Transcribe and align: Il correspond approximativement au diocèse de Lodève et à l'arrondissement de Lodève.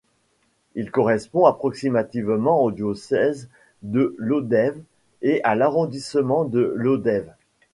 Il 0.73 0.89
correspond 0.89 1.45
approximativement 1.45 2.59
au 2.63 2.71
diocèse 2.71 3.49
de 3.83 4.15
Lodève 4.17 4.81
et 5.21 5.43
à 5.43 5.53
l'arrondissement 5.53 6.43
de 6.43 6.73
Lodève. 6.75 7.31